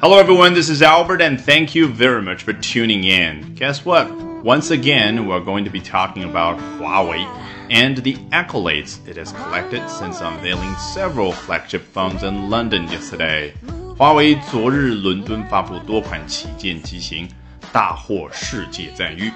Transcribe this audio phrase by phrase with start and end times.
[0.00, 0.54] Hello, everyone.
[0.54, 3.54] This is Albert, and thank you very much for tuning in.
[3.54, 4.10] Guess what?
[4.44, 7.26] Once again, we're going to be talking about Huawei
[7.70, 13.52] and the accolades it has collected since unveiling several flagship phones in London yesterday.
[13.98, 17.28] 华为昨日伦敦发布多款旗舰机型，
[17.72, 19.32] 大获世界赞誉。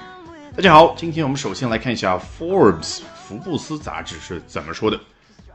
[0.55, 4.99] 大家好，今天我们首先来看一下 Forbes 福布斯杂志是怎么说的。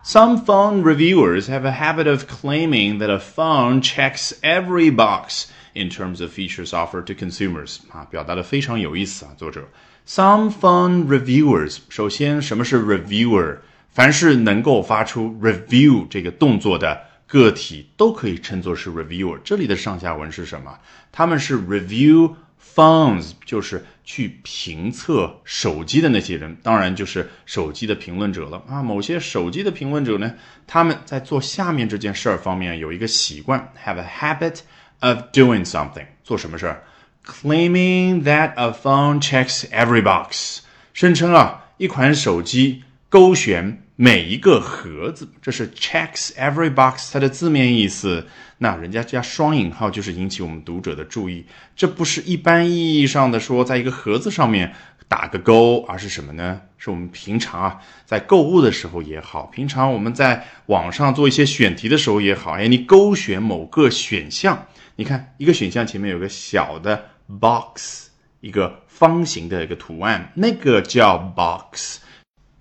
[0.04, 5.91] Some phone reviewers have a habit of claiming that a phone checks every box in
[5.91, 9.32] terms of features offered to consumers 啊，表达的非常有意思啊。
[9.36, 9.68] 作者，
[10.06, 13.59] Some phone reviewers，首先什么是 reviewer？
[13.91, 19.38] 凡是能够发出 review 这个动作的个体都可以称作是 reviewer。
[19.42, 20.78] 这里的上下文是什么？
[21.10, 22.34] 他们是 review。
[22.73, 28.81] Phones 就是去评测手机的那些人，当然就是手机的评论者了啊。
[28.81, 30.34] 某些手机的评论者呢，
[30.67, 34.59] 他们在做下面这件事儿方面有一个习惯，have a habit
[34.99, 36.83] of doing something，做什么事儿
[37.25, 40.59] ？Claiming that a phone checks every box，
[40.94, 43.83] 声称啊，一款手机勾选。
[44.03, 48.25] 每一个盒子，这是 checks every box，它的字面意思。
[48.58, 54.73] 那人家加双引号就是引起我们读者的注意，这不是一般意义上的说在一个盒子上面
[55.08, 56.61] 打个勾，而是什么呢？
[56.80, 64.65] 是我们平常啊在购物的时候也好，平常我们在网上做一些选题的时候也好，哎，你勾选某个选项，
[64.95, 67.05] 你看一个选项前面有个小的
[67.39, 68.08] box，
[68.39, 71.99] 一个方形的一个图案，那个叫 box。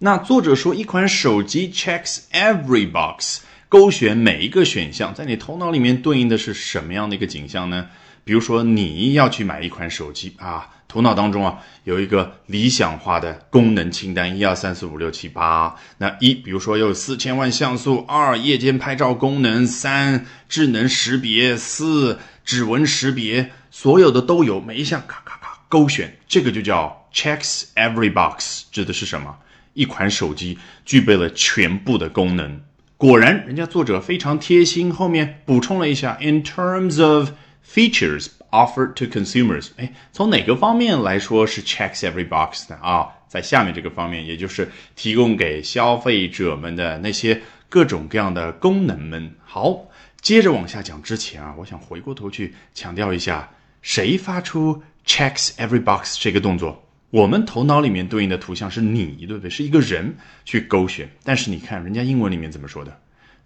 [0.02, 7.86] 那作者说，一款手机 checks every box，勾选每一个选项，在你头脑里面对应的是什么样的一个景象呢？
[8.24, 15.76] 比如说，你要去买一款手机啊，头脑当中啊有一个理想化的功能清单，一二三四五六七八。
[15.98, 29.36] 那一，比如说有四千万像素；二，夜间拍照功能；三，智能识别；四，指纹识别，所有的都有，每一项咔咔咔勾选，这个就叫 checks every box，指的是什么？
[29.72, 32.60] 一款手机具备了全部的功能，
[32.96, 37.30] 果然，人家作者非常贴心，后面补充了一下：in terms of
[37.64, 39.68] features offered to consumers。
[39.76, 42.76] 哎，从哪个方面来说是 checks every box 呢？
[42.82, 49.34] 啊，在下面这个方面，也就是提供给消费者们的那些各种各样的功能们。
[49.44, 49.88] 好，
[50.20, 53.48] 接着往下讲之前啊，我想回过头去强调一下，
[53.82, 56.84] 谁发出 checks every box 这个动作？
[57.10, 59.50] 我们头脑里面对应的图像是你，对不对？
[59.50, 61.10] 是一个人去勾选。
[61.24, 63.00] 但是你看人家英文里面怎么说的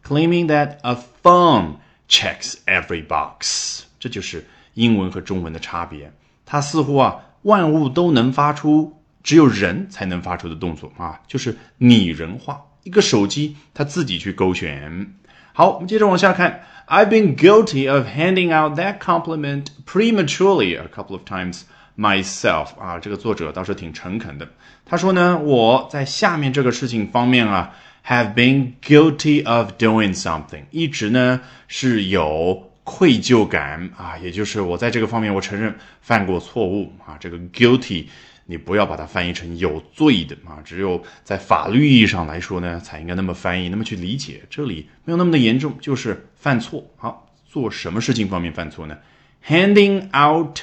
[0.04, 1.76] ？Claiming that a phone
[2.08, 6.12] checks every box，这就是英文和中文的差别。
[6.44, 12.60] 它似乎啊，万物都能发出只有人才能发出的动作啊，就是拟人化。
[12.82, 15.14] 一个手机它自己去勾选。
[15.54, 16.66] 好，我们接着往下看。
[16.86, 21.62] I've been guilty of handing out that compliment prematurely a couple of times.
[21.97, 24.49] Myself 啊，这个作者倒是挺诚恳的。
[24.84, 27.75] 他说呢，我在下面这个事情方面啊
[28.06, 37.16] ，have been guilty of doing something，一直呢是有愧疚感啊，也就是我在这个方面我承认犯过错误啊。
[37.19, 38.06] 这个 guilty
[38.47, 44.43] 你不要把它翻译成有罪的啊，只有在法律意义上来说呢，才应该那么翻译，那么去理解。
[44.50, 46.84] 这里没有那么的严重，就是犯错。
[46.97, 48.99] 好，做什么事情方面犯错呢
[49.47, 50.59] ？Handing out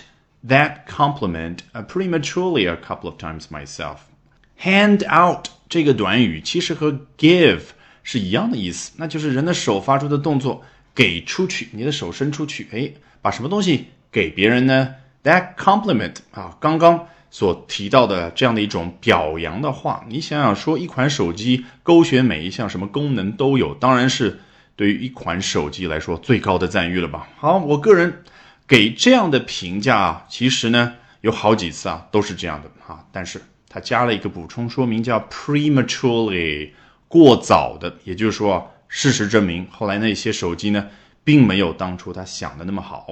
[0.47, 1.57] that compliment
[1.87, 3.97] prematurely a couple of times myself.
[4.59, 7.61] Hand out 这个短语其实和 give
[8.03, 10.63] 是一样的意思，那就是人的手发出的动作，
[10.93, 12.91] 给出去，你的手伸出去，哎，
[13.21, 24.39] 把什么东西给别人呢？That compliment 啊，刚刚所提到的这样的一种表扬的话，你想想说，一款手机勾选每一项什么功能都有，当然是
[24.75, 27.29] 对于一款手机来说最高的赞誉了吧？
[27.37, 28.23] 好，我个人。
[28.71, 36.69] 给这样的评价啊，其实呢有好几次啊都是这样的啊，但是他加了一个补充说明叫 prematurely
[37.09, 40.87] 过早的，也就是说，事实证明后来那些手机呢
[41.25, 43.07] 并没有当初他想的那么好。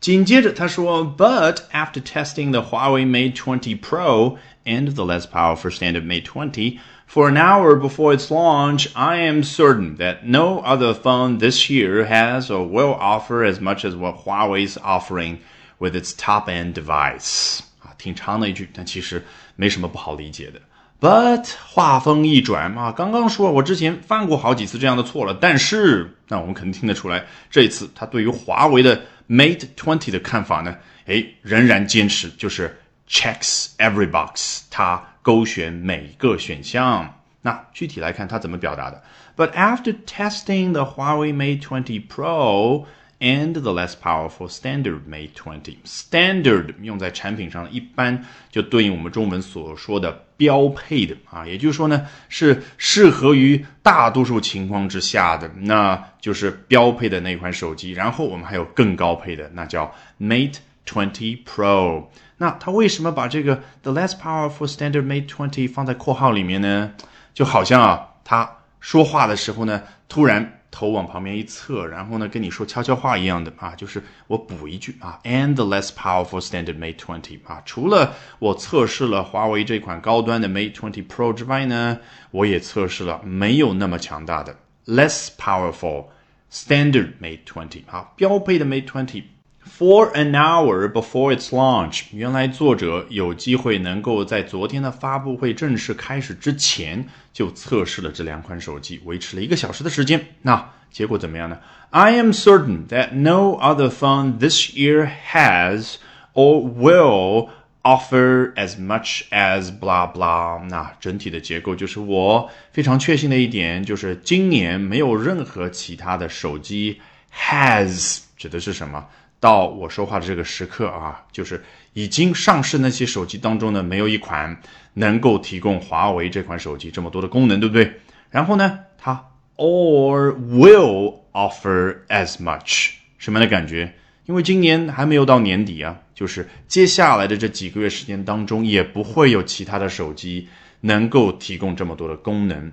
[0.00, 6.78] 紧接着他说，But after testing the Huawei Mate 20 Pro and the less powerful standard Mate 20.
[7.07, 12.05] For an hour before its launch, I am certain that no other phone this year
[12.05, 15.39] has or will offer as much as what Huawei's offering
[15.79, 17.61] with its top-end device.
[17.81, 19.25] 啊，挺长的一句，但其实
[19.55, 20.61] 没什么不好理解的。
[21.01, 30.75] But 话锋一转啊，刚刚说我之前犯过好几次这样的错了，但是那我们肯定听得出来，这一次他对于华为的 Mate 20的看法呢，
[31.07, 32.77] 哎，仍然坚持就是
[33.09, 37.20] checks every box，它 勾选每个选项。
[37.40, 39.02] 那具体来看，它怎么表达的
[39.36, 42.86] ？But after testing the Huawei Mate 20 Pro
[43.20, 45.76] and the less powerful standard Mate 20.
[45.84, 57.92] Standard 用在产品上，一般就对应我们中文所说的标配的啊，也就是说呢，是适合于大多数情况之下的，那就是标配的那款手机。
[57.92, 60.56] 然后我们还有更高配的，那叫 Mate
[60.86, 62.04] 20 Pro。
[62.38, 66.92] 那他为什么把这个 the less powerful standard Mate 20放在括号里面呢？
[67.32, 81.98] 就好像啊，他说话的时候呢，突然头往旁边一侧，然后呢跟你说悄悄话一样的啊，就是我补一句啊，and the less powerful standard Mate 20啊，除了我测试了华为这款高端的 Mate 20 Pro 之外呢，
[82.32, 86.06] 我也测试了没有那么强大的 less powerful
[86.52, 89.22] standard Mate 20啊，标配的 Mate 20。
[89.66, 100.24] For an hour before its launch，原来作者有机会能够在昨天的发布会正式开始之前就测试了这两款手机，维持了一个小时的时间。
[100.42, 101.58] 那结果怎么样呢
[101.90, 105.94] ？I am certain that no other phone this year has
[106.34, 107.48] or will
[107.82, 110.62] offer as much as blah blah。
[110.68, 117.00] 那整体的结构就是我非常确信的一点，就是今年没有任何其他的手机
[117.34, 119.04] has 指的是什么？
[119.44, 121.62] 到我说话的这个时刻啊，就是
[121.92, 124.58] 已经上市那些手机当中呢，没有一款
[124.94, 128.00] 能够提供华为这款手机这么多的功能，对不对？
[128.30, 129.22] 然后呢，它
[129.58, 133.92] or will offer as much 什么样的感觉？
[134.24, 140.48] 因为今年还没有到年底啊，就是接下来的这几个月时间当中，也不会有其他的手机
[140.80, 142.72] 能够提供这么多的功能。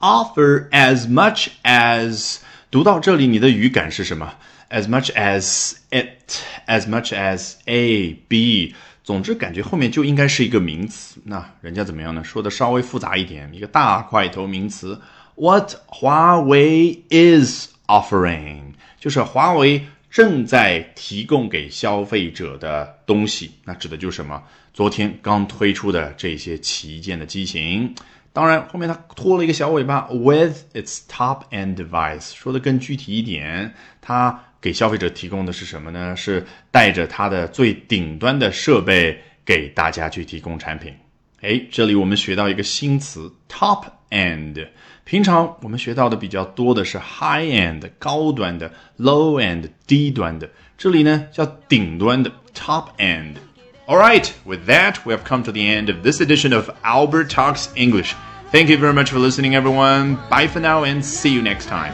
[0.00, 2.38] Offer as much as
[2.70, 4.34] 读到这里，你的语感是什么
[4.68, 6.30] ？as much as it,
[6.66, 11.18] as much as a b，总之感觉后面就应该是一个名词。
[11.24, 12.22] 那人家怎么样呢？
[12.22, 15.00] 说的稍微复杂一点，一个大块头名词。
[15.36, 23.52] What 华为 is offering，就是华为正在提供给消费者的东西。
[23.64, 24.42] 那指的就是什么？
[24.74, 27.94] 昨天刚推出的这些旗舰的机型。
[28.37, 34.43] 当然，后面它拖了一个小尾巴，with its top-end device，说的更具体一点，它。
[34.63, 36.15] 给消费者提供的是什么呢？
[36.15, 40.93] 是带着它的最顶端的设备给大家去提供产品。
[41.41, 44.65] 哎，这里我们学到一个新词，top end。
[45.03, 50.49] 平常我们学到的比较多的是 high end，高端的；low end，低端的。
[50.77, 56.69] 这里呢叫顶端的 top end。All right, with that, we have come to the end of this edition of
[56.83, 58.13] Albert Talks English.
[58.50, 60.16] Thank you very much for listening, everyone.
[60.30, 61.92] Bye for now, and see you next time.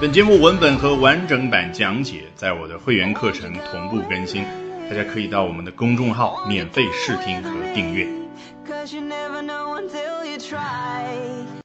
[0.00, 4.44] 本节目文本和完整版讲解在我的会员课程同步更新，
[4.88, 8.06] 大家可以到我们的公众号免费试听和订阅。